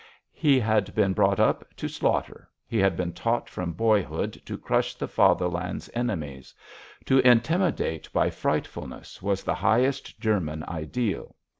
[0.33, 4.95] He had been brought up to slaughter; he had been taught from boyhood to crush
[4.95, 6.55] the Fatherland's enemies.
[7.05, 11.35] To intimidate by frightfulness was the highest German ideal.